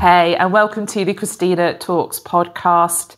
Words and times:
Hey, 0.00 0.36
and 0.36 0.52
welcome 0.52 0.86
to 0.86 1.04
the 1.04 1.12
Christina 1.12 1.76
Talks 1.76 2.20
podcast. 2.20 3.16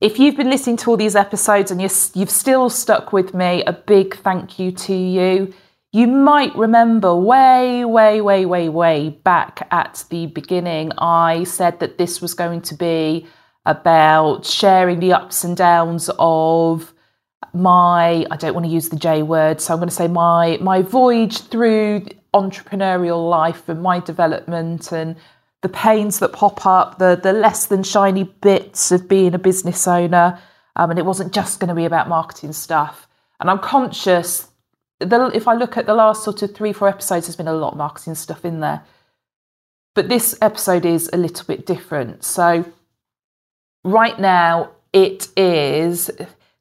If 0.00 0.18
you've 0.18 0.36
been 0.36 0.50
listening 0.50 0.76
to 0.78 0.90
all 0.90 0.96
these 0.96 1.14
episodes 1.14 1.70
and 1.70 1.80
you're, 1.80 1.90
you've 2.14 2.30
still 2.30 2.68
stuck 2.68 3.12
with 3.12 3.32
me, 3.32 3.62
a 3.64 3.72
big 3.72 4.16
thank 4.16 4.58
you 4.58 4.72
to 4.72 4.92
you. 4.92 5.54
You 5.92 6.08
might 6.08 6.52
remember 6.56 7.14
way, 7.14 7.84
way, 7.84 8.20
way, 8.20 8.44
way, 8.44 8.68
way 8.68 9.10
back 9.10 9.68
at 9.70 10.02
the 10.10 10.26
beginning, 10.26 10.90
I 10.98 11.44
said 11.44 11.78
that 11.78 11.96
this 11.96 12.20
was 12.20 12.34
going 12.34 12.62
to 12.62 12.74
be 12.74 13.28
about 13.64 14.44
sharing 14.44 14.98
the 14.98 15.12
ups 15.12 15.44
and 15.44 15.56
downs 15.56 16.10
of 16.18 16.92
my 17.52 18.26
I 18.30 18.36
don't 18.36 18.52
want 18.52 18.66
to 18.66 18.72
use 18.72 18.88
the 18.88 18.96
J 18.96 19.22
word, 19.22 19.60
so 19.60 19.72
I'm 19.72 19.78
going 19.78 19.88
to 19.88 19.94
say 19.94 20.08
my 20.08 20.58
my 20.60 20.82
voyage 20.82 21.42
through 21.42 22.06
entrepreneurial 22.34 23.30
life 23.30 23.68
and 23.68 23.80
my 23.80 24.00
development 24.00 24.90
and 24.90 25.16
the 25.66 25.72
pains 25.72 26.20
that 26.20 26.32
pop 26.32 26.64
up, 26.64 27.00
the 27.00 27.18
the 27.20 27.32
less 27.32 27.66
than 27.66 27.82
shiny 27.82 28.22
bits 28.22 28.92
of 28.92 29.08
being 29.08 29.34
a 29.34 29.38
business 29.38 29.88
owner. 29.88 30.38
Um, 30.76 30.90
and 30.90 30.98
it 30.98 31.04
wasn't 31.04 31.34
just 31.34 31.58
going 31.58 31.70
to 31.70 31.74
be 31.74 31.86
about 31.86 32.08
marketing 32.08 32.52
stuff. 32.52 33.08
And 33.40 33.50
I'm 33.50 33.58
conscious 33.58 34.46
that 35.00 35.34
if 35.34 35.48
I 35.48 35.54
look 35.54 35.76
at 35.76 35.86
the 35.86 35.94
last 35.94 36.22
sort 36.22 36.42
of 36.42 36.54
three, 36.54 36.72
four 36.72 36.88
episodes, 36.88 37.26
there's 37.26 37.34
been 37.34 37.48
a 37.48 37.54
lot 37.54 37.72
of 37.72 37.78
marketing 37.78 38.14
stuff 38.14 38.44
in 38.44 38.60
there. 38.60 38.82
But 39.96 40.08
this 40.08 40.38
episode 40.40 40.86
is 40.86 41.10
a 41.12 41.16
little 41.16 41.44
bit 41.46 41.66
different. 41.66 42.22
So 42.22 42.70
right 43.82 44.20
now, 44.20 44.70
it 44.92 45.28
is 45.36 46.10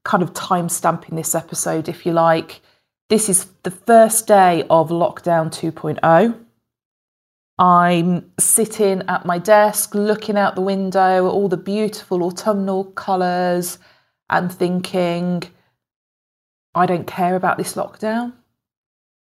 kind 0.03 0.23
of 0.23 0.33
time 0.33 0.67
stamping 0.69 1.15
this 1.15 1.35
episode, 1.35 1.87
if 1.87 2.05
you 2.07 2.11
like. 2.11 2.61
This 3.09 3.29
is 3.29 3.45
the 3.61 3.71
first 3.71 4.25
day 4.25 4.63
of 4.69 4.89
lockdown 4.89 5.51
2.0. 5.51 6.44
I'm 7.57 8.31
sitting 8.37 9.03
at 9.07 9.25
my 9.25 9.37
desk 9.37 9.95
looking 9.95 10.37
out 10.37 10.55
the 10.55 10.61
window 10.61 11.27
at 11.27 11.31
all 11.31 11.47
the 11.47 11.57
beautiful 11.57 12.23
autumnal 12.23 12.83
colours 12.83 13.79
and 14.29 14.51
thinking, 14.51 15.43
I 16.73 16.85
don't 16.85 17.07
care 17.07 17.35
about 17.35 17.57
this 17.57 17.75
lockdown. 17.75 18.33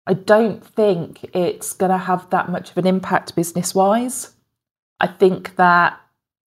I 0.09 0.15
don't 0.15 0.65
think 0.65 1.25
it's 1.35 1.73
going 1.73 1.91
to 1.91 1.99
have 1.99 2.29
that 2.31 2.49
much 2.49 2.71
of 2.71 2.79
an 2.79 2.87
impact 2.87 3.37
business 3.37 3.75
wise. 3.75 4.33
I 4.99 5.07
think 5.07 5.57
that 5.57 6.01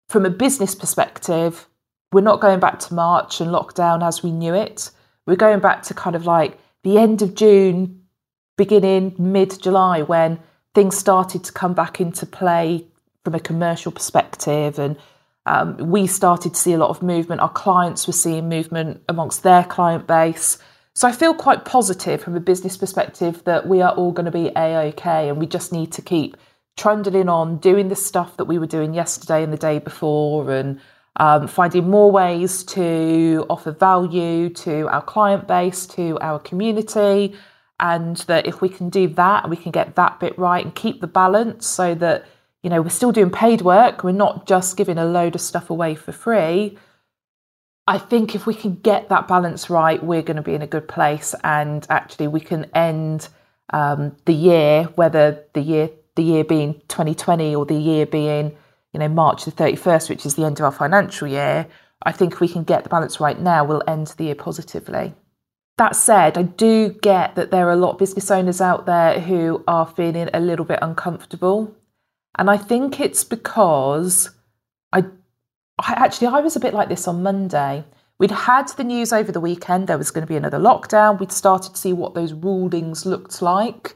from 0.09 0.25
a 0.25 0.29
business 0.29 0.75
perspective, 0.75 1.67
we're 2.11 2.21
not 2.21 2.41
going 2.41 2.59
back 2.59 2.79
to 2.79 2.93
March 2.93 3.39
and 3.39 3.51
lockdown 3.51 4.05
as 4.05 4.23
we 4.23 4.31
knew 4.31 4.53
it. 4.53 4.91
We're 5.25 5.35
going 5.35 5.59
back 5.59 5.83
to 5.83 5.93
kind 5.93 6.15
of 6.15 6.25
like 6.25 6.57
the 6.83 6.97
end 6.97 7.21
of 7.21 7.35
June, 7.35 8.03
beginning 8.57 9.15
mid 9.19 9.61
July, 9.61 10.01
when 10.01 10.39
things 10.79 10.97
started 10.97 11.43
to 11.43 11.51
come 11.51 11.73
back 11.73 11.99
into 11.99 12.25
play 12.25 12.85
from 13.25 13.35
a 13.35 13.39
commercial 13.41 13.91
perspective 13.91 14.79
and 14.79 14.95
um, 15.45 15.75
we 15.75 16.07
started 16.07 16.53
to 16.53 16.57
see 16.57 16.71
a 16.71 16.77
lot 16.77 16.89
of 16.89 17.03
movement. 17.03 17.41
Our 17.41 17.49
clients 17.49 18.07
were 18.07 18.13
seeing 18.13 18.47
movement 18.47 19.03
amongst 19.09 19.43
their 19.43 19.65
client 19.65 20.07
base. 20.07 20.57
So 20.93 21.05
I 21.05 21.11
feel 21.11 21.33
quite 21.33 21.65
positive 21.65 22.21
from 22.21 22.37
a 22.37 22.39
business 22.39 22.77
perspective 22.77 23.43
that 23.43 23.67
we 23.67 23.81
are 23.81 23.91
all 23.91 24.13
going 24.13 24.27
to 24.27 24.31
be 24.31 24.53
a 24.55 24.77
okay, 24.91 25.27
and 25.27 25.37
we 25.37 25.47
just 25.47 25.73
need 25.73 25.91
to 25.91 26.01
keep 26.01 26.37
trundling 26.77 27.27
on, 27.27 27.57
doing 27.57 27.89
the 27.89 27.95
stuff 27.97 28.37
that 28.37 28.45
we 28.45 28.57
were 28.57 28.71
doing 28.77 28.93
yesterday 28.93 29.43
and 29.43 29.51
the 29.51 29.57
day 29.57 29.79
before, 29.79 30.49
and 30.49 30.79
um, 31.17 31.49
finding 31.49 31.89
more 31.89 32.09
ways 32.09 32.63
to 32.63 33.45
offer 33.49 33.73
value 33.73 34.47
to 34.65 34.87
our 34.87 35.01
client 35.01 35.45
base, 35.45 35.85
to 35.87 36.17
our 36.21 36.39
community, 36.39 37.35
and 37.79 38.17
that 38.27 38.47
if 38.47 38.61
we 38.61 38.69
can 38.69 38.89
do 38.89 39.07
that 39.07 39.43
and 39.43 39.51
we 39.51 39.57
can 39.57 39.71
get 39.71 39.95
that 39.95 40.19
bit 40.19 40.37
right 40.37 40.63
and 40.63 40.75
keep 40.75 41.01
the 41.01 41.07
balance 41.07 41.65
so 41.65 41.95
that 41.95 42.25
you 42.63 42.69
know 42.69 42.81
we're 42.81 42.89
still 42.89 43.11
doing 43.11 43.29
paid 43.29 43.61
work 43.61 44.03
we're 44.03 44.11
not 44.11 44.45
just 44.45 44.77
giving 44.77 44.97
a 44.97 45.05
load 45.05 45.35
of 45.35 45.41
stuff 45.41 45.69
away 45.69 45.95
for 45.95 46.11
free. 46.11 46.77
I 47.87 47.97
think 47.97 48.35
if 48.35 48.45
we 48.45 48.53
can 48.53 48.75
get 48.75 49.09
that 49.09 49.27
balance 49.27 49.69
right 49.69 50.03
we're 50.03 50.21
going 50.21 50.37
to 50.37 50.43
be 50.43 50.53
in 50.53 50.61
a 50.61 50.67
good 50.67 50.87
place 50.87 51.33
and 51.43 51.85
actually 51.89 52.27
we 52.27 52.41
can 52.41 52.65
end 52.75 53.29
um, 53.71 54.15
the 54.25 54.33
year 54.33 54.83
whether 54.95 55.43
the 55.53 55.61
year 55.61 55.89
the 56.15 56.23
year 56.23 56.43
being 56.43 56.73
2020 56.87 57.55
or 57.55 57.65
the 57.65 57.75
year 57.75 58.05
being 58.05 58.55
you 58.93 58.99
know 58.99 59.07
march 59.07 59.45
the 59.45 59.51
31st 59.51 60.09
which 60.09 60.25
is 60.25 60.35
the 60.35 60.43
end 60.43 60.59
of 60.59 60.65
our 60.65 60.71
financial 60.71 61.27
year 61.27 61.67
i 62.03 62.11
think 62.11 62.33
if 62.33 62.39
we 62.39 62.47
can 62.47 62.63
get 62.63 62.83
the 62.83 62.89
balance 62.89 63.19
right 63.19 63.39
now 63.39 63.63
we'll 63.63 63.83
end 63.87 64.07
the 64.17 64.25
year 64.25 64.35
positively 64.35 65.13
that 65.79 65.95
said, 65.95 66.37
I 66.37 66.43
do 66.43 66.89
get 66.89 67.35
that 67.35 67.51
there 67.51 67.67
are 67.69 67.71
a 67.71 67.77
lot 67.77 67.93
of 67.93 67.99
business 67.99 68.29
owners 68.29 68.59
out 68.59 68.85
there 68.85 69.21
who 69.21 69.63
are 69.65 69.87
feeling 69.87 70.29
a 70.33 70.39
little 70.41 70.65
bit 70.65 70.79
uncomfortable. 70.81 71.73
And 72.37 72.49
I 72.49 72.57
think 72.57 72.99
it's 72.99 73.23
because 73.23 74.29
I, 74.91 75.05
I 75.79 75.93
actually 75.93 76.27
I 76.27 76.41
was 76.41 76.57
a 76.57 76.59
bit 76.59 76.73
like 76.73 76.89
this 76.89 77.07
on 77.07 77.23
Monday. 77.23 77.85
We'd 78.19 78.31
had 78.31 78.67
the 78.75 78.83
news 78.83 79.13
over 79.13 79.31
the 79.31 79.39
weekend 79.39 79.87
there 79.87 79.97
was 79.97 80.11
going 80.11 80.25
to 80.25 80.29
be 80.29 80.35
another 80.35 80.59
lockdown. 80.59 81.17
We'd 81.17 81.31
started 81.31 81.73
to 81.73 81.79
see 81.79 81.93
what 81.93 82.13
those 82.13 82.33
rulings 82.33 83.05
looked 83.05 83.41
like. 83.41 83.95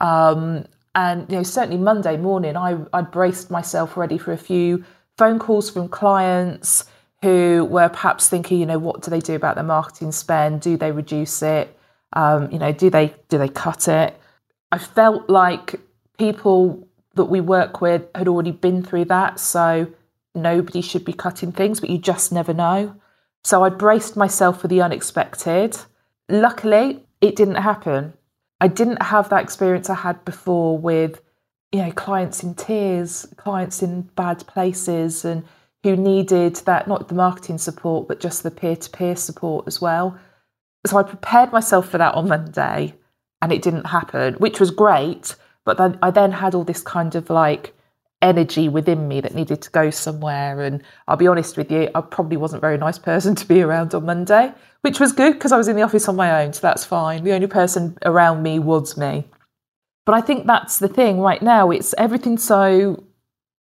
Um, 0.00 0.64
and 0.96 1.30
you 1.30 1.36
know, 1.36 1.42
certainly 1.44 1.78
Monday 1.78 2.16
morning, 2.16 2.56
I 2.56 2.76
I 2.92 3.02
braced 3.02 3.52
myself 3.52 3.96
ready 3.96 4.18
for 4.18 4.32
a 4.32 4.36
few 4.36 4.84
phone 5.16 5.38
calls 5.38 5.70
from 5.70 5.88
clients 5.88 6.86
who 7.22 7.66
were 7.70 7.88
perhaps 7.88 8.28
thinking, 8.28 8.58
you 8.58 8.66
know, 8.66 8.78
what 8.78 9.02
do 9.02 9.10
they 9.10 9.20
do 9.20 9.34
about 9.34 9.54
their 9.54 9.64
marketing 9.64 10.12
spend? 10.12 10.60
Do 10.60 10.76
they 10.76 10.92
reduce 10.92 11.42
it? 11.42 11.76
Um, 12.12 12.50
you 12.50 12.58
know, 12.58 12.72
do 12.72 12.90
they 12.90 13.14
do 13.28 13.38
they 13.38 13.48
cut 13.48 13.88
it? 13.88 14.18
I 14.72 14.78
felt 14.78 15.28
like 15.28 15.80
people 16.18 16.88
that 17.14 17.26
we 17.26 17.40
work 17.40 17.80
with 17.80 18.06
had 18.14 18.28
already 18.28 18.52
been 18.52 18.82
through 18.82 19.06
that, 19.06 19.38
so 19.38 19.92
nobody 20.34 20.80
should 20.80 21.04
be 21.04 21.12
cutting 21.12 21.52
things, 21.52 21.80
but 21.80 21.90
you 21.90 21.98
just 21.98 22.32
never 22.32 22.54
know. 22.54 22.94
So 23.44 23.64
I 23.64 23.68
braced 23.68 24.16
myself 24.16 24.60
for 24.60 24.68
the 24.68 24.82
unexpected. 24.82 25.76
Luckily, 26.28 27.04
it 27.20 27.36
didn't 27.36 27.56
happen. 27.56 28.14
I 28.60 28.68
didn't 28.68 29.02
have 29.02 29.28
that 29.30 29.42
experience 29.42 29.88
I 29.88 29.94
had 29.94 30.24
before 30.24 30.76
with, 30.78 31.20
you 31.72 31.82
know, 31.82 31.92
clients 31.92 32.42
in 32.42 32.54
tears, 32.54 33.26
clients 33.36 33.82
in 33.82 34.02
bad 34.02 34.46
places, 34.46 35.24
and 35.24 35.44
who 35.82 35.96
needed 35.96 36.56
that, 36.56 36.86
not 36.86 37.08
the 37.08 37.14
marketing 37.14 37.58
support, 37.58 38.08
but 38.08 38.20
just 38.20 38.42
the 38.42 38.50
peer 38.50 38.76
to 38.76 38.90
peer 38.90 39.16
support 39.16 39.66
as 39.66 39.80
well. 39.80 40.18
So 40.86 40.98
I 40.98 41.02
prepared 41.02 41.52
myself 41.52 41.88
for 41.88 41.98
that 41.98 42.14
on 42.14 42.28
Monday 42.28 42.94
and 43.42 43.52
it 43.52 43.62
didn't 43.62 43.86
happen, 43.86 44.34
which 44.34 44.60
was 44.60 44.70
great. 44.70 45.34
But 45.64 45.78
then 45.78 45.98
I 46.02 46.10
then 46.10 46.32
had 46.32 46.54
all 46.54 46.64
this 46.64 46.82
kind 46.82 47.14
of 47.14 47.30
like 47.30 47.74
energy 48.22 48.68
within 48.68 49.08
me 49.08 49.20
that 49.20 49.34
needed 49.34 49.62
to 49.62 49.70
go 49.70 49.90
somewhere. 49.90 50.60
And 50.62 50.82
I'll 51.08 51.16
be 51.16 51.26
honest 51.26 51.56
with 51.56 51.70
you, 51.70 51.90
I 51.94 52.00
probably 52.00 52.36
wasn't 52.36 52.60
a 52.60 52.66
very 52.66 52.78
nice 52.78 52.98
person 52.98 53.34
to 53.34 53.46
be 53.46 53.62
around 53.62 53.94
on 53.94 54.04
Monday, 54.04 54.52
which 54.82 55.00
was 55.00 55.12
good 55.12 55.34
because 55.34 55.52
I 55.52 55.56
was 55.56 55.68
in 55.68 55.76
the 55.76 55.82
office 55.82 56.08
on 56.08 56.16
my 56.16 56.42
own. 56.42 56.52
So 56.52 56.60
that's 56.62 56.84
fine. 56.84 57.24
The 57.24 57.32
only 57.32 57.46
person 57.46 57.96
around 58.04 58.42
me 58.42 58.58
was 58.58 58.96
me. 58.96 59.24
But 60.06 60.14
I 60.14 60.20
think 60.20 60.46
that's 60.46 60.78
the 60.78 60.88
thing 60.88 61.20
right 61.20 61.40
now. 61.40 61.70
It's 61.70 61.94
everything 61.96 62.36
so 62.36 63.04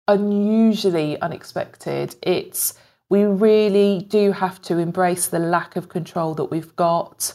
unusually 0.08 1.20
unexpected. 1.20 2.16
It's 2.22 2.74
we 3.08 3.22
really 3.22 4.06
do 4.08 4.32
have 4.32 4.60
to 4.62 4.78
embrace 4.78 5.28
the 5.28 5.38
lack 5.38 5.76
of 5.76 5.88
control 5.88 6.34
that 6.34 6.46
we've 6.46 6.74
got, 6.76 7.34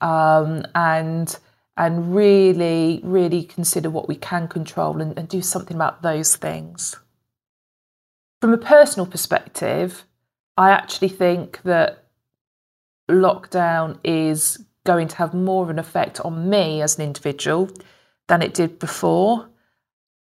um, 0.00 0.64
and 0.74 1.38
and 1.76 2.14
really, 2.14 3.00
really 3.02 3.44
consider 3.44 3.88
what 3.88 4.08
we 4.08 4.14
can 4.14 4.46
control 4.46 5.00
and, 5.00 5.18
and 5.18 5.28
do 5.28 5.40
something 5.40 5.76
about 5.76 6.02
those 6.02 6.36
things. 6.36 6.96
From 8.40 8.52
a 8.52 8.58
personal 8.58 9.06
perspective, 9.06 10.04
I 10.56 10.70
actually 10.70 11.08
think 11.08 11.62
that 11.62 12.04
lockdown 13.10 13.98
is 14.04 14.64
going 14.84 15.08
to 15.08 15.16
have 15.16 15.32
more 15.32 15.62
of 15.62 15.70
an 15.70 15.78
effect 15.78 16.20
on 16.20 16.50
me 16.50 16.82
as 16.82 16.98
an 16.98 17.04
individual 17.04 17.70
than 18.28 18.42
it 18.42 18.52
did 18.52 18.78
before 18.78 19.48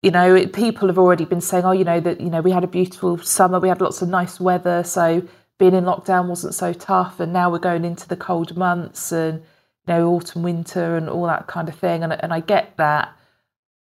you 0.07 0.13
know, 0.13 0.47
people 0.47 0.87
have 0.87 0.99
already 0.99 1.25
been 1.25 1.41
saying, 1.41 1.65
oh, 1.65 1.73
you 1.73 1.83
know, 1.83 1.99
that, 1.99 2.21
you 2.21 2.31
know, 2.31 2.41
we 2.41 2.53
had 2.53 2.63
a 2.63 2.69
beautiful 2.69 3.19
summer, 3.19 3.59
we 3.59 3.69
had 3.69 3.81
lots 3.81 4.03
of 4.03 4.09
nice 4.09 4.39
weather, 4.39 4.85
so 4.85 5.27
being 5.59 5.75
in 5.75 5.83
lockdown 5.83 6.29
wasn't 6.29 6.55
so 6.55 6.73
tough. 6.73 7.19
And 7.19 7.33
now 7.33 7.51
we're 7.51 7.59
going 7.59 7.85
into 7.85 8.07
the 8.07 8.15
cold 8.17 8.57
months 8.57 9.11
and, 9.11 9.41
you 9.41 9.95
know, 9.95 10.09
autumn, 10.11 10.45
winter 10.45 10.97
and 10.97 11.09
all 11.09 11.27
that 11.27 11.49
kind 11.49 11.69
of 11.69 11.75
thing. 11.75 12.05
And, 12.05 12.13
and 12.13 12.33
I 12.33 12.39
get 12.39 12.77
that. 12.77 13.17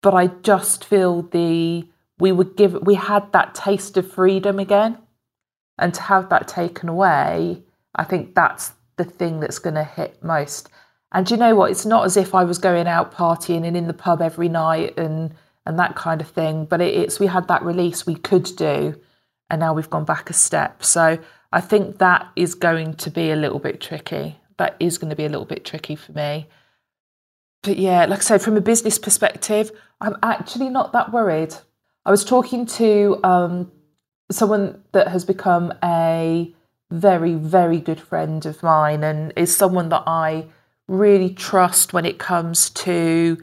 But 0.01 0.15
I 0.15 0.25
just 0.41 0.83
feel 0.83 1.21
the, 1.21 1.87
we 2.17 2.31
would 2.31 2.55
give, 2.55 2.73
we 2.81 2.95
had 2.95 3.31
that 3.33 3.53
taste 3.53 3.95
of 3.95 4.11
freedom 4.11 4.57
again. 4.57 4.97
And 5.77 5.93
to 5.93 6.01
have 6.01 6.29
that 6.29 6.47
taken 6.47 6.89
away, 6.89 7.61
I 7.93 8.03
think 8.03 8.33
that's 8.33 8.71
the 8.95 9.05
thing 9.05 9.39
that's 9.39 9.59
going 9.59 9.75
to 9.75 9.83
hit 9.83 10.23
most. 10.23 10.69
And 11.11 11.29
you 11.29 11.37
know 11.37 11.53
what? 11.53 11.69
It's 11.69 11.85
not 11.85 12.05
as 12.05 12.17
if 12.17 12.33
I 12.33 12.43
was 12.43 12.57
going 12.57 12.87
out 12.87 13.13
partying 13.13 13.67
and 13.67 13.77
in 13.77 13.85
the 13.85 13.93
pub 13.93 14.19
every 14.19 14.49
night 14.49 14.97
and, 14.97 15.35
and 15.67 15.77
that 15.77 15.95
kind 15.95 16.21
of 16.21 16.29
thing. 16.29 16.65
But 16.65 16.81
it, 16.81 16.95
it's 16.95 17.19
we 17.19 17.27
had 17.27 17.47
that 17.49 17.61
release 17.63 18.05
we 18.05 18.15
could 18.15 18.49
do, 18.55 18.99
and 19.49 19.59
now 19.59 19.73
we've 19.73 19.89
gone 19.89 20.05
back 20.05 20.29
a 20.29 20.33
step. 20.33 20.83
So 20.83 21.19
I 21.51 21.61
think 21.61 21.97
that 21.97 22.27
is 22.35 22.55
going 22.55 22.95
to 22.95 23.11
be 23.11 23.29
a 23.31 23.35
little 23.35 23.59
bit 23.59 23.81
tricky. 23.81 24.37
That 24.57 24.75
is 24.79 24.97
going 24.97 25.09
to 25.09 25.15
be 25.15 25.25
a 25.25 25.29
little 25.29 25.45
bit 25.45 25.65
tricky 25.65 25.95
for 25.95 26.13
me. 26.13 26.47
But 27.63 27.77
yeah, 27.77 28.05
like 28.05 28.19
I 28.19 28.23
said, 28.23 28.41
from 28.41 28.55
a 28.55 28.61
business 28.61 28.97
perspective, 28.97 29.71
I'm 29.99 30.15
actually 30.23 30.69
not 30.69 30.93
that 30.93 31.11
worried. 31.11 31.53
I 32.05 32.11
was 32.11 32.23
talking 32.23 32.65
to 32.65 33.19
um, 33.23 33.71
someone 34.31 34.83
that 34.93 35.09
has 35.09 35.25
become 35.25 35.73
a 35.83 36.53
very, 36.89 37.35
very 37.35 37.79
good 37.79 37.99
friend 37.99 38.45
of 38.45 38.63
mine 38.63 39.03
and 39.03 39.33
is 39.35 39.55
someone 39.55 39.89
that 39.89 40.03
I 40.07 40.45
really 40.87 41.33
trust 41.33 41.91
when 41.91 42.05
it 42.05 42.17
comes 42.17 42.69
to 42.69 43.37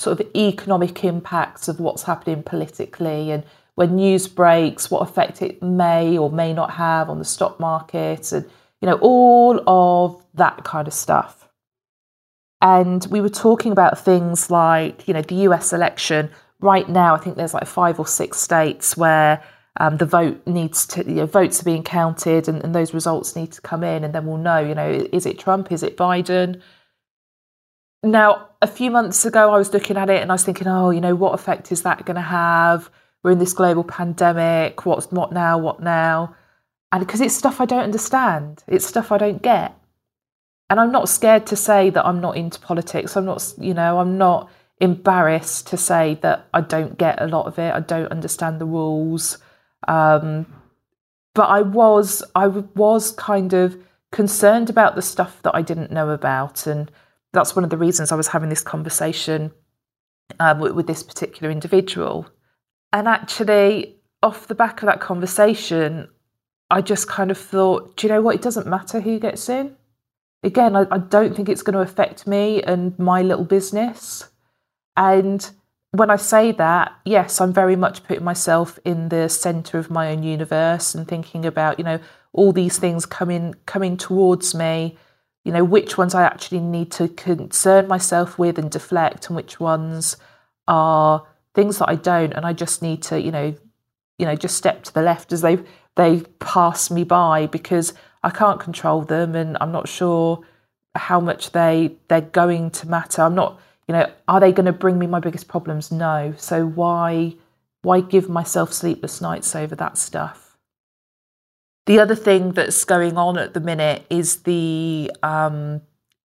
sort 0.00 0.18
of 0.18 0.26
economic 0.34 1.04
impacts 1.04 1.68
of 1.68 1.78
what's 1.78 2.04
happening 2.04 2.42
politically 2.42 3.30
and 3.30 3.44
when 3.74 3.96
news 3.96 4.26
breaks, 4.28 4.90
what 4.90 5.02
effect 5.02 5.42
it 5.42 5.62
may 5.62 6.16
or 6.16 6.30
may 6.30 6.52
not 6.52 6.72
have 6.72 7.08
on 7.08 7.18
the 7.18 7.24
stock 7.24 7.60
market 7.60 8.32
and 8.32 8.44
you 8.80 8.86
know 8.86 8.98
all 9.02 9.62
of 9.66 10.24
that 10.34 10.64
kind 10.64 10.88
of 10.88 10.94
stuff. 10.94 11.48
And 12.62 13.06
we 13.10 13.20
were 13.20 13.30
talking 13.30 13.72
about 13.72 13.98
things 13.98 14.50
like, 14.50 15.06
you 15.08 15.14
know, 15.14 15.22
the 15.22 15.46
US 15.46 15.72
election. 15.72 16.30
Right 16.60 16.88
now, 16.88 17.14
I 17.14 17.18
think 17.18 17.36
there's 17.36 17.54
like 17.54 17.66
five 17.66 17.98
or 17.98 18.06
six 18.06 18.38
states 18.38 18.96
where 18.96 19.42
um, 19.78 19.96
the 19.96 20.04
vote 20.04 20.46
needs 20.46 20.86
to, 20.88 21.04
you 21.04 21.16
know, 21.16 21.26
votes 21.26 21.60
are 21.60 21.64
being 21.64 21.82
counted 21.82 22.48
and, 22.48 22.62
and 22.62 22.74
those 22.74 22.92
results 22.92 23.34
need 23.34 23.52
to 23.52 23.60
come 23.62 23.82
in, 23.82 24.04
and 24.04 24.14
then 24.14 24.26
we'll 24.26 24.36
know, 24.36 24.58
you 24.58 24.74
know, 24.74 25.08
is 25.12 25.24
it 25.24 25.38
Trump, 25.38 25.72
is 25.72 25.82
it 25.82 25.96
Biden? 25.96 26.60
Now, 28.02 28.48
a 28.62 28.66
few 28.66 28.90
months 28.90 29.24
ago, 29.26 29.52
I 29.52 29.58
was 29.58 29.72
looking 29.72 29.96
at 29.96 30.08
it 30.08 30.22
and 30.22 30.30
I 30.30 30.34
was 30.34 30.44
thinking, 30.44 30.66
oh, 30.66 30.90
you 30.90 31.00
know, 31.00 31.14
what 31.14 31.34
effect 31.34 31.70
is 31.70 31.82
that 31.82 32.04
going 32.06 32.16
to 32.16 32.22
have? 32.22 32.90
We're 33.22 33.32
in 33.32 33.38
this 33.38 33.52
global 33.52 33.84
pandemic. 33.84 34.86
What's 34.86 35.10
what 35.10 35.32
now? 35.32 35.58
What 35.58 35.80
now? 35.80 36.34
And 36.92 37.06
because 37.06 37.20
it's 37.20 37.34
stuff 37.34 37.60
I 37.60 37.66
don't 37.66 37.84
understand, 37.84 38.64
it's 38.66 38.86
stuff 38.86 39.12
I 39.12 39.18
don't 39.18 39.42
get. 39.42 39.74
And 40.70 40.80
I'm 40.80 40.92
not 40.92 41.08
scared 41.08 41.46
to 41.48 41.56
say 41.56 41.90
that 41.90 42.06
I'm 42.06 42.20
not 42.20 42.36
into 42.36 42.58
politics. 42.60 43.16
I'm 43.16 43.26
not, 43.26 43.52
you 43.58 43.74
know, 43.74 43.98
I'm 43.98 44.16
not 44.16 44.50
embarrassed 44.80 45.66
to 45.68 45.76
say 45.76 46.18
that 46.22 46.46
I 46.54 46.62
don't 46.62 46.96
get 46.96 47.20
a 47.20 47.26
lot 47.26 47.46
of 47.46 47.58
it. 47.58 47.74
I 47.74 47.80
don't 47.80 48.10
understand 48.10 48.60
the 48.60 48.66
rules. 48.66 49.38
Um, 49.86 50.46
but 51.34 51.48
I 51.48 51.62
was, 51.62 52.22
I 52.34 52.46
was 52.46 53.12
kind 53.12 53.52
of 53.52 53.76
concerned 54.10 54.70
about 54.70 54.94
the 54.94 55.02
stuff 55.02 55.42
that 55.42 55.54
I 55.54 55.62
didn't 55.62 55.92
know 55.92 56.10
about, 56.10 56.66
and 56.66 56.90
that's 57.32 57.54
one 57.54 57.64
of 57.64 57.70
the 57.70 57.76
reasons 57.76 58.12
I 58.12 58.16
was 58.16 58.28
having 58.28 58.48
this 58.48 58.62
conversation 58.62 59.52
um, 60.38 60.60
with, 60.60 60.72
with 60.72 60.86
this 60.86 61.02
particular 61.02 61.50
individual. 61.50 62.28
And 62.92 63.06
actually, 63.06 63.96
off 64.22 64.48
the 64.48 64.54
back 64.54 64.82
of 64.82 64.86
that 64.86 65.00
conversation, 65.00 66.08
I 66.70 66.80
just 66.80 67.08
kind 67.08 67.30
of 67.30 67.38
thought, 67.38 67.96
do 67.96 68.06
you 68.06 68.12
know 68.12 68.22
what? 68.22 68.36
It 68.36 68.42
doesn't 68.42 68.66
matter 68.66 69.00
who 69.00 69.18
gets 69.18 69.48
in. 69.48 69.76
Again, 70.42 70.76
I, 70.76 70.86
I 70.90 70.98
don't 70.98 71.34
think 71.34 71.48
it's 71.48 71.62
going 71.62 71.74
to 71.74 71.80
affect 71.80 72.26
me 72.26 72.62
and 72.62 72.98
my 72.98 73.22
little 73.22 73.44
business. 73.44 74.28
And 74.96 75.48
when 75.92 76.10
I 76.10 76.16
say 76.16 76.52
that, 76.52 76.92
yes, 77.04 77.40
I'm 77.40 77.52
very 77.52 77.76
much 77.76 78.04
putting 78.04 78.24
myself 78.24 78.78
in 78.84 79.08
the 79.08 79.28
center 79.28 79.78
of 79.78 79.90
my 79.90 80.10
own 80.10 80.22
universe 80.22 80.94
and 80.94 81.06
thinking 81.06 81.44
about, 81.44 81.78
you 81.78 81.84
know, 81.84 81.98
all 82.32 82.52
these 82.52 82.78
things 82.78 83.06
coming 83.06 83.54
coming 83.66 83.96
towards 83.96 84.54
me, 84.54 84.96
you 85.44 85.52
know, 85.52 85.64
which 85.64 85.96
ones 85.96 86.14
I 86.14 86.22
actually 86.22 86.60
need 86.60 86.90
to 86.92 87.08
concern 87.08 87.88
myself 87.88 88.38
with 88.38 88.58
and 88.58 88.70
deflect 88.70 89.28
and 89.28 89.36
which 89.36 89.58
ones 89.58 90.16
are 90.68 91.26
things 91.54 91.78
that 91.78 91.88
I 91.88 91.94
don't 91.94 92.32
and 92.32 92.44
I 92.44 92.52
just 92.52 92.82
need 92.82 93.02
to, 93.04 93.20
you 93.20 93.32
know, 93.32 93.54
you 94.18 94.26
know, 94.26 94.36
just 94.36 94.56
step 94.56 94.84
to 94.84 94.94
the 94.94 95.02
left 95.02 95.32
as 95.32 95.40
they 95.40 95.58
they 95.96 96.20
pass 96.38 96.90
me 96.90 97.04
by 97.04 97.46
because 97.46 97.94
I 98.22 98.30
can't 98.30 98.60
control 98.60 99.02
them 99.02 99.34
and 99.34 99.56
I'm 99.60 99.72
not 99.72 99.88
sure 99.88 100.44
how 100.94 101.20
much 101.20 101.52
they 101.52 101.96
they're 102.08 102.20
going 102.20 102.70
to 102.72 102.88
matter. 102.88 103.22
I'm 103.22 103.34
not, 103.34 103.60
you 103.88 103.94
know, 103.94 104.10
are 104.28 104.40
they 104.40 104.52
going 104.52 104.66
to 104.66 104.72
bring 104.72 104.98
me 104.98 105.06
my 105.06 105.20
biggest 105.20 105.48
problems? 105.48 105.90
No. 105.90 106.34
So 106.36 106.66
why 106.66 107.36
why 107.82 108.02
give 108.02 108.28
myself 108.28 108.72
sleepless 108.72 109.20
nights 109.20 109.56
over 109.56 109.74
that 109.76 109.96
stuff? 109.96 110.49
The 111.90 111.98
other 111.98 112.14
thing 112.14 112.52
that's 112.52 112.84
going 112.84 113.16
on 113.16 113.36
at 113.36 113.52
the 113.52 113.58
minute 113.58 114.06
is 114.08 114.42
the 114.42 115.10
um, 115.24 115.80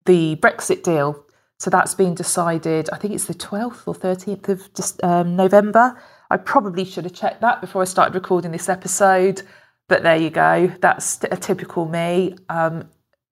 the 0.05 0.35
Brexit 0.43 0.83
deal. 0.83 1.25
So 1.61 1.71
that's 1.71 1.95
been 1.95 2.13
decided. 2.17 2.91
I 2.93 2.97
think 2.99 3.15
it's 3.15 3.27
the 3.27 3.35
12th 3.35 3.87
or 3.87 3.95
13th 3.95 4.49
of 4.49 5.05
um, 5.05 5.37
November. 5.37 5.97
I 6.29 6.39
probably 6.39 6.85
should 6.85 7.05
have 7.05 7.15
checked 7.15 7.41
that 7.43 7.61
before 7.61 7.83
I 7.83 7.85
started 7.85 8.17
recording 8.17 8.51
this 8.51 8.69
episode. 8.69 9.43
But 9.89 10.03
there 10.03 10.17
you 10.17 10.29
go. 10.29 10.73
That's 10.81 11.23
a 11.23 11.37
typical 11.37 11.87
me. 11.87 12.35
Um, 12.49 12.89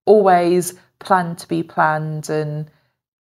always 0.06 0.74
plan 1.00 1.34
to 1.34 1.48
be 1.48 1.64
planned 1.64 2.30
and 2.30 2.70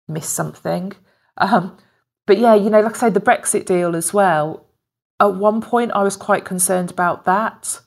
miss 0.08 0.28
something. 0.28 0.92
Um, 1.38 1.78
but 2.26 2.36
yeah, 2.36 2.54
you 2.54 2.68
know, 2.68 2.82
like 2.82 2.96
I 2.96 2.98
say, 2.98 3.08
the 3.08 3.18
Brexit 3.18 3.64
deal 3.64 3.96
as 3.96 4.12
well. 4.12 4.66
At 5.18 5.36
one 5.36 5.62
point, 5.62 5.90
I 5.92 6.02
was 6.02 6.18
quite 6.18 6.44
concerned 6.44 6.90
about 6.90 7.24
that. 7.24 7.80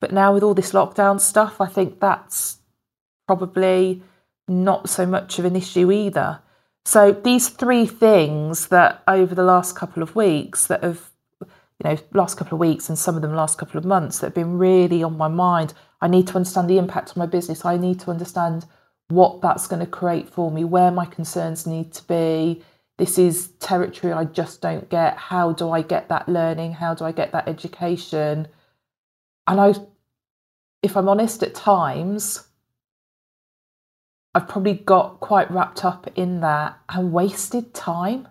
But 0.00 0.12
now, 0.12 0.32
with 0.32 0.42
all 0.42 0.54
this 0.54 0.72
lockdown 0.72 1.20
stuff, 1.20 1.60
I 1.60 1.66
think 1.66 2.00
that's 2.00 2.58
probably 3.26 4.02
not 4.46 4.88
so 4.88 5.06
much 5.06 5.38
of 5.38 5.44
an 5.44 5.56
issue 5.56 5.90
either. 5.90 6.40
So, 6.84 7.12
these 7.12 7.48
three 7.48 7.86
things 7.86 8.68
that 8.68 9.02
over 9.06 9.34
the 9.34 9.42
last 9.42 9.76
couple 9.76 10.02
of 10.02 10.14
weeks 10.14 10.66
that 10.66 10.82
have 10.82 11.10
you 11.40 11.90
know, 11.90 11.98
last 12.12 12.36
couple 12.36 12.56
of 12.56 12.60
weeks 12.60 12.88
and 12.88 12.98
some 12.98 13.14
of 13.14 13.22
them 13.22 13.34
last 13.34 13.58
couple 13.58 13.78
of 13.78 13.84
months 13.84 14.18
that 14.18 14.28
have 14.28 14.34
been 14.34 14.58
really 14.58 15.02
on 15.02 15.16
my 15.16 15.28
mind. 15.28 15.74
I 16.00 16.08
need 16.08 16.26
to 16.28 16.36
understand 16.36 16.68
the 16.68 16.78
impact 16.78 17.10
on 17.10 17.20
my 17.20 17.26
business. 17.26 17.64
I 17.64 17.76
need 17.76 18.00
to 18.00 18.10
understand 18.10 18.66
what 19.08 19.40
that's 19.40 19.66
going 19.66 19.80
to 19.80 19.90
create 19.90 20.28
for 20.28 20.50
me, 20.50 20.64
where 20.64 20.90
my 20.90 21.06
concerns 21.06 21.66
need 21.66 21.92
to 21.94 22.04
be. 22.04 22.62
This 22.98 23.16
is 23.16 23.48
territory 23.60 24.12
I 24.12 24.24
just 24.24 24.60
don't 24.60 24.88
get. 24.88 25.16
How 25.16 25.52
do 25.52 25.70
I 25.70 25.82
get 25.82 26.08
that 26.08 26.28
learning? 26.28 26.72
How 26.72 26.94
do 26.94 27.04
I 27.04 27.12
get 27.12 27.30
that 27.32 27.48
education? 27.48 28.48
And 29.48 29.60
I, 29.60 29.74
if 30.82 30.96
I'm 30.96 31.08
honest, 31.08 31.42
at 31.42 31.54
times, 31.54 32.46
I've 34.34 34.46
probably 34.46 34.74
got 34.74 35.20
quite 35.20 35.50
wrapped 35.50 35.84
up 35.84 36.08
in 36.14 36.40
that 36.42 36.78
and 36.88 37.12
wasted 37.12 37.74
time 37.74 38.28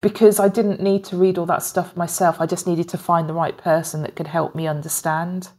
because 0.00 0.40
I 0.40 0.48
didn't 0.48 0.80
need 0.80 1.04
to 1.06 1.16
read 1.16 1.36
all 1.36 1.46
that 1.46 1.64
stuff 1.64 1.96
myself. 1.96 2.40
I 2.40 2.46
just 2.46 2.66
needed 2.66 2.88
to 2.90 2.96
find 2.96 3.28
the 3.28 3.34
right 3.34 3.58
person 3.58 4.02
that 4.02 4.16
could 4.16 4.28
help 4.28 4.54
me 4.54 4.66
understand 4.66 5.50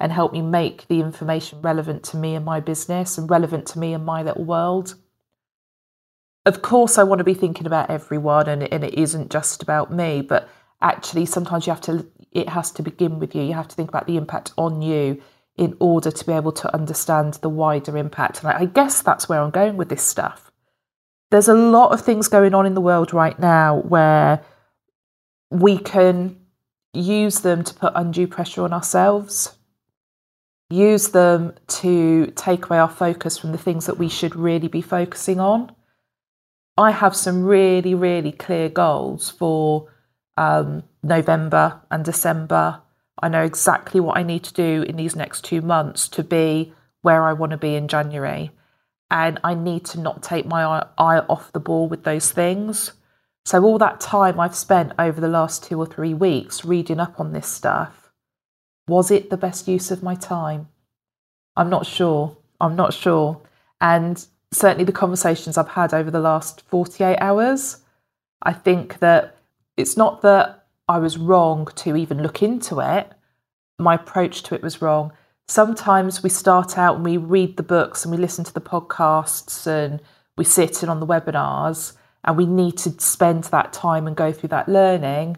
and 0.00 0.12
help 0.12 0.32
me 0.32 0.42
make 0.42 0.86
the 0.88 1.00
information 1.00 1.62
relevant 1.62 2.02
to 2.04 2.16
me 2.16 2.34
and 2.34 2.44
my 2.44 2.60
business 2.60 3.18
and 3.18 3.30
relevant 3.30 3.66
to 3.66 3.78
me 3.78 3.94
and 3.94 4.04
my 4.04 4.22
little 4.22 4.44
world. 4.44 4.94
Of 6.44 6.62
course, 6.62 6.98
I 6.98 7.02
want 7.02 7.18
to 7.18 7.24
be 7.24 7.34
thinking 7.34 7.66
about 7.66 7.90
everyone 7.90 8.48
and, 8.48 8.62
and 8.72 8.84
it 8.84 8.94
isn't 8.94 9.30
just 9.30 9.62
about 9.62 9.92
me, 9.92 10.22
but 10.22 10.48
actually, 10.80 11.26
sometimes 11.26 11.66
you 11.66 11.72
have 11.72 11.82
to, 11.82 12.06
it 12.32 12.48
has 12.48 12.70
to 12.72 12.82
begin 12.82 13.18
with 13.18 13.34
you. 13.34 13.42
You 13.42 13.54
have 13.54 13.68
to 13.68 13.76
think 13.76 13.88
about 13.88 14.06
the 14.06 14.16
impact 14.16 14.52
on 14.56 14.82
you 14.82 15.20
in 15.56 15.76
order 15.80 16.10
to 16.10 16.26
be 16.26 16.32
able 16.32 16.52
to 16.52 16.72
understand 16.72 17.34
the 17.34 17.48
wider 17.48 17.96
impact. 17.96 18.42
And 18.42 18.48
I, 18.48 18.64
guess 18.64 19.02
that's 19.02 19.28
where 19.28 19.40
I'm 19.40 19.50
going 19.50 19.76
with 19.76 19.88
this 19.88 20.02
stuff 20.02 20.48
there's 21.30 21.48
a 21.48 21.54
lot 21.54 21.92
of 21.92 22.00
things 22.00 22.28
going 22.28 22.54
on 22.54 22.66
in 22.66 22.74
the 22.74 22.80
world 22.80 23.12
right 23.12 23.38
now 23.38 23.76
where 23.76 24.42
we 25.50 25.78
can 25.78 26.36
use 26.94 27.40
them 27.40 27.62
to 27.64 27.74
put 27.74 27.92
undue 27.94 28.26
pressure 28.26 28.62
on 28.62 28.72
ourselves, 28.72 29.56
use 30.70 31.08
them 31.08 31.54
to 31.66 32.26
take 32.34 32.66
away 32.66 32.78
our 32.78 32.88
focus 32.88 33.36
from 33.36 33.52
the 33.52 33.58
things 33.58 33.86
that 33.86 33.98
we 33.98 34.08
should 34.08 34.34
really 34.34 34.68
be 34.68 34.82
focusing 34.82 35.38
on. 35.38 35.74
I 36.76 36.92
have 36.92 37.14
some 37.14 37.44
really, 37.44 37.94
really 37.94 38.32
clear 38.32 38.68
goals 38.68 39.30
for 39.30 39.92
um, 40.38 40.84
November 41.02 41.80
and 41.90 42.04
December. 42.04 42.80
I 43.20 43.28
know 43.28 43.42
exactly 43.42 44.00
what 44.00 44.16
I 44.16 44.22
need 44.22 44.44
to 44.44 44.54
do 44.54 44.82
in 44.88 44.96
these 44.96 45.16
next 45.16 45.44
two 45.44 45.60
months 45.60 46.08
to 46.10 46.22
be 46.22 46.72
where 47.02 47.24
I 47.24 47.32
want 47.32 47.50
to 47.50 47.58
be 47.58 47.74
in 47.74 47.88
January 47.88 48.52
and 49.10 49.40
I 49.42 49.54
need 49.54 49.84
to 49.86 50.00
not 50.00 50.22
take 50.22 50.46
my 50.46 50.84
eye 50.96 51.18
off 51.18 51.52
the 51.52 51.60
ball 51.60 51.88
with 51.88 52.04
those 52.04 52.30
things. 52.30 52.92
So, 53.44 53.64
all 53.64 53.78
that 53.78 54.00
time 54.00 54.38
I've 54.38 54.54
spent 54.54 54.92
over 54.98 55.20
the 55.20 55.28
last 55.28 55.64
two 55.64 55.78
or 55.78 55.86
three 55.86 56.14
weeks 56.14 56.64
reading 56.64 57.00
up 57.00 57.18
on 57.18 57.32
this 57.32 57.48
stuff, 57.48 58.12
was 58.86 59.10
it 59.10 59.30
the 59.30 59.36
best 59.36 59.66
use 59.66 59.90
of 59.90 60.02
my 60.02 60.14
time? 60.14 60.68
I'm 61.56 61.70
not 61.70 61.86
sure. 61.86 62.36
I'm 62.60 62.76
not 62.76 62.92
sure. 62.92 63.40
And 63.80 64.24
certainly 64.52 64.84
the 64.84 64.92
conversations 64.92 65.56
I've 65.56 65.68
had 65.68 65.94
over 65.94 66.10
the 66.10 66.20
last 66.20 66.62
48 66.68 67.16
hours, 67.18 67.78
I 68.42 68.52
think 68.52 68.98
that 68.98 69.37
it's 69.78 69.96
not 69.96 70.22
that 70.22 70.66
I 70.88 70.98
was 70.98 71.16
wrong 71.16 71.68
to 71.76 71.96
even 71.96 72.22
look 72.22 72.42
into 72.42 72.80
it, 72.80 73.12
my 73.78 73.94
approach 73.94 74.42
to 74.44 74.54
it 74.54 74.62
was 74.62 74.82
wrong. 74.82 75.12
Sometimes 75.46 76.22
we 76.22 76.28
start 76.28 76.76
out 76.76 76.96
and 76.96 77.04
we 77.04 77.16
read 77.16 77.56
the 77.56 77.62
books 77.62 78.04
and 78.04 78.12
we 78.12 78.18
listen 78.18 78.44
to 78.44 78.52
the 78.52 78.60
podcasts 78.60 79.66
and 79.66 80.02
we 80.36 80.44
sit 80.44 80.82
in 80.82 80.88
on 80.88 81.00
the 81.00 81.06
webinars 81.06 81.92
and 82.24 82.36
we 82.36 82.44
need 82.44 82.76
to 82.78 82.90
spend 83.00 83.44
that 83.44 83.72
time 83.72 84.06
and 84.06 84.16
go 84.16 84.32
through 84.32 84.48
that 84.48 84.68
learning. 84.68 85.36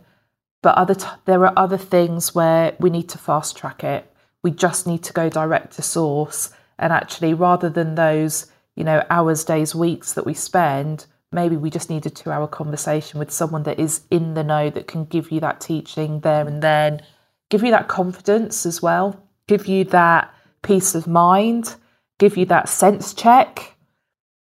But 0.62 0.76
other 0.76 0.94
t- 0.94 1.06
there 1.26 1.44
are 1.46 1.52
other 1.56 1.78
things 1.78 2.34
where 2.34 2.74
we 2.80 2.88
need 2.88 3.08
to 3.10 3.18
fast 3.18 3.56
track 3.56 3.84
it. 3.84 4.10
We 4.42 4.50
just 4.52 4.86
need 4.86 5.02
to 5.04 5.12
go 5.12 5.28
direct 5.28 5.74
to 5.74 5.82
source 5.82 6.50
and 6.78 6.92
actually 6.94 7.34
rather 7.34 7.68
than 7.68 7.94
those 7.94 8.46
you 8.74 8.84
know 8.84 9.04
hours 9.10 9.44
days 9.44 9.74
weeks 9.74 10.14
that 10.14 10.24
we 10.24 10.32
spend 10.32 11.06
maybe 11.32 11.56
we 11.56 11.70
just 11.70 11.90
need 11.90 12.06
a 12.06 12.10
two 12.10 12.30
hour 12.30 12.46
conversation 12.46 13.18
with 13.18 13.30
someone 13.30 13.62
that 13.64 13.78
is 13.78 14.02
in 14.10 14.34
the 14.34 14.44
know 14.44 14.70
that 14.70 14.86
can 14.86 15.04
give 15.04 15.30
you 15.30 15.40
that 15.40 15.60
teaching 15.60 16.20
there 16.20 16.46
and 16.46 16.62
then, 16.62 17.02
give 17.50 17.62
you 17.62 17.70
that 17.70 17.88
confidence 17.88 18.66
as 18.66 18.82
well, 18.82 19.20
give 19.46 19.66
you 19.66 19.84
that 19.84 20.34
peace 20.62 20.94
of 20.94 21.06
mind, 21.06 21.76
give 22.18 22.36
you 22.36 22.46
that 22.46 22.68
sense 22.68 23.14
check. 23.14 23.76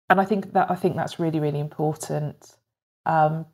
And 0.10 0.20
I 0.20 0.26
think 0.26 0.54
that 0.54 0.70
I 0.70 0.76
think 0.76 0.96
that's 0.96 1.20
really, 1.20 1.40
really 1.40 1.60
important. 1.60 2.56
Um, 3.06 3.46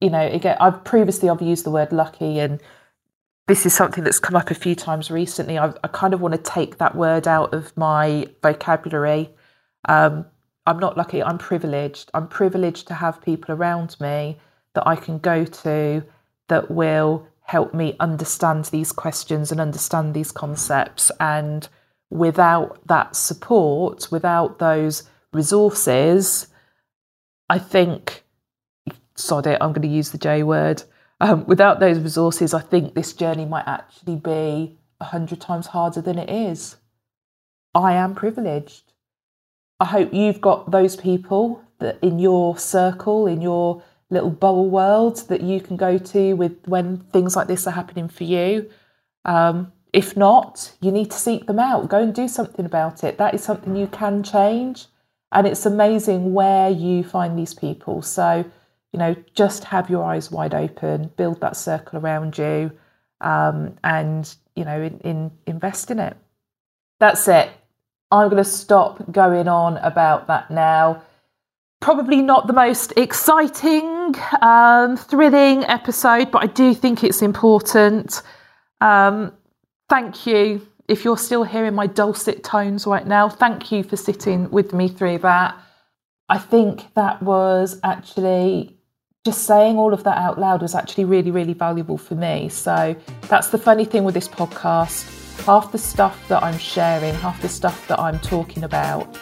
you 0.00 0.10
know, 0.10 0.26
again, 0.26 0.56
I've 0.60 0.84
previously 0.84 1.28
I've 1.28 1.42
used 1.42 1.64
the 1.64 1.70
word 1.70 1.92
lucky 1.92 2.38
and 2.38 2.60
this 3.46 3.66
is 3.66 3.74
something 3.74 4.04
that's 4.04 4.20
come 4.20 4.36
up 4.36 4.50
a 4.50 4.54
few 4.54 4.76
times 4.76 5.10
recently. 5.10 5.58
I, 5.58 5.72
I 5.82 5.88
kind 5.88 6.14
of 6.14 6.20
want 6.20 6.34
to 6.34 6.40
take 6.40 6.78
that 6.78 6.94
word 6.94 7.26
out 7.26 7.52
of 7.52 7.76
my 7.76 8.28
vocabulary. 8.42 9.30
Um, 9.88 10.24
I'm 10.66 10.78
not 10.78 10.96
lucky, 10.96 11.22
I'm 11.22 11.38
privileged. 11.38 12.10
I'm 12.14 12.28
privileged 12.28 12.86
to 12.88 12.94
have 12.94 13.22
people 13.22 13.54
around 13.54 13.96
me 14.00 14.38
that 14.74 14.86
I 14.86 14.96
can 14.96 15.18
go 15.18 15.44
to 15.44 16.04
that 16.48 16.70
will 16.70 17.26
help 17.42 17.74
me 17.74 17.96
understand 17.98 18.66
these 18.66 18.92
questions 18.92 19.50
and 19.50 19.60
understand 19.60 20.14
these 20.14 20.30
concepts. 20.30 21.10
And 21.18 21.68
without 22.10 22.86
that 22.86 23.16
support, 23.16 24.08
without 24.10 24.58
those 24.58 25.04
resources, 25.32 26.48
I 27.48 27.58
think, 27.58 28.24
sod 29.16 29.46
it, 29.46 29.58
I'm 29.60 29.72
going 29.72 29.88
to 29.88 29.88
use 29.88 30.10
the 30.10 30.18
J 30.18 30.42
word. 30.42 30.82
Um, 31.20 31.44
without 31.46 31.80
those 31.80 31.98
resources, 31.98 32.54
I 32.54 32.60
think 32.60 32.94
this 32.94 33.12
journey 33.12 33.44
might 33.44 33.66
actually 33.66 34.16
be 34.16 34.78
a 35.00 35.04
hundred 35.04 35.40
times 35.40 35.68
harder 35.68 36.00
than 36.00 36.18
it 36.18 36.30
is. 36.30 36.76
I 37.74 37.94
am 37.94 38.14
privileged. 38.14 38.89
I 39.80 39.86
hope 39.86 40.12
you've 40.12 40.40
got 40.40 40.70
those 40.70 40.94
people 40.94 41.62
that 41.78 41.98
in 42.02 42.18
your 42.18 42.58
circle, 42.58 43.26
in 43.26 43.40
your 43.40 43.82
little 44.10 44.30
bubble 44.30 44.68
world 44.68 45.26
that 45.28 45.40
you 45.40 45.60
can 45.60 45.76
go 45.76 45.96
to 45.96 46.34
with 46.34 46.56
when 46.66 46.98
things 47.12 47.34
like 47.34 47.48
this 47.48 47.66
are 47.66 47.70
happening 47.70 48.08
for 48.08 48.24
you. 48.24 48.70
Um, 49.24 49.72
if 49.92 50.16
not, 50.16 50.72
you 50.80 50.92
need 50.92 51.10
to 51.10 51.16
seek 51.16 51.46
them 51.46 51.58
out. 51.58 51.88
Go 51.88 51.98
and 51.98 52.14
do 52.14 52.28
something 52.28 52.66
about 52.66 53.02
it. 53.02 53.18
That 53.18 53.34
is 53.34 53.42
something 53.42 53.74
you 53.74 53.86
can 53.86 54.22
change. 54.22 54.86
And 55.32 55.46
it's 55.46 55.64
amazing 55.64 56.34
where 56.34 56.70
you 56.70 57.02
find 57.02 57.38
these 57.38 57.54
people. 57.54 58.02
So, 58.02 58.44
you 58.92 58.98
know, 58.98 59.16
just 59.34 59.64
have 59.64 59.88
your 59.88 60.04
eyes 60.04 60.30
wide 60.30 60.54
open, 60.54 61.12
build 61.16 61.40
that 61.40 61.56
circle 61.56 61.98
around 61.98 62.36
you, 62.36 62.72
um, 63.20 63.76
and, 63.84 64.32
you 64.56 64.64
know, 64.64 64.80
in, 64.80 64.98
in, 65.00 65.30
invest 65.46 65.90
in 65.90 65.98
it. 65.98 66.16
That's 66.98 67.26
it. 67.28 67.50
I'm 68.10 68.28
going 68.28 68.42
to 68.42 68.48
stop 68.48 69.10
going 69.12 69.46
on 69.46 69.76
about 69.78 70.26
that 70.26 70.50
now. 70.50 71.02
Probably 71.80 72.20
not 72.20 72.46
the 72.46 72.52
most 72.52 72.92
exciting, 72.96 74.14
um, 74.42 74.96
thrilling 74.96 75.64
episode, 75.64 76.30
but 76.30 76.42
I 76.42 76.46
do 76.46 76.74
think 76.74 77.04
it's 77.04 77.22
important. 77.22 78.22
Um, 78.80 79.32
thank 79.88 80.26
you. 80.26 80.66
If 80.88 81.04
you're 81.04 81.16
still 81.16 81.44
hearing 81.44 81.74
my 81.74 81.86
dulcet 81.86 82.42
tones 82.42 82.86
right 82.86 83.06
now, 83.06 83.28
thank 83.28 83.70
you 83.70 83.84
for 83.84 83.96
sitting 83.96 84.50
with 84.50 84.74
me 84.74 84.88
through 84.88 85.18
that. 85.18 85.56
I 86.28 86.38
think 86.38 86.92
that 86.94 87.22
was 87.22 87.78
actually 87.84 88.76
just 89.24 89.44
saying 89.44 89.76
all 89.76 89.94
of 89.94 90.04
that 90.04 90.18
out 90.18 90.38
loud 90.38 90.62
was 90.62 90.74
actually 90.74 91.04
really, 91.04 91.30
really 91.30 91.52
valuable 91.52 91.96
for 91.96 92.14
me. 92.16 92.48
So 92.48 92.96
that's 93.28 93.48
the 93.48 93.58
funny 93.58 93.84
thing 93.84 94.02
with 94.02 94.14
this 94.14 94.28
podcast 94.28 95.19
half 95.44 95.72
the 95.72 95.78
stuff 95.78 96.28
that 96.28 96.42
I'm 96.42 96.58
sharing, 96.58 97.14
half 97.14 97.40
the 97.42 97.48
stuff 97.48 97.86
that 97.88 97.98
I'm 97.98 98.18
talking 98.20 98.64
about, 98.64 99.18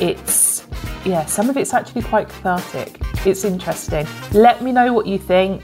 it's, 0.00 0.66
yeah, 1.04 1.26
some 1.26 1.50
of 1.50 1.56
it's 1.56 1.74
actually 1.74 2.02
quite 2.02 2.28
cathartic. 2.28 2.98
It's 3.26 3.44
interesting. 3.44 4.06
Let 4.32 4.62
me 4.62 4.72
know 4.72 4.92
what 4.92 5.06
you 5.06 5.18
think, 5.18 5.62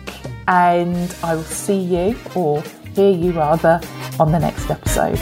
and 0.48 1.14
I 1.22 1.34
will 1.34 1.42
see 1.44 1.78
you, 1.78 2.16
or 2.34 2.62
hear 2.94 3.10
you 3.10 3.32
rather, 3.32 3.80
on 4.18 4.32
the 4.32 4.38
next 4.38 4.70
episode. 4.70 5.20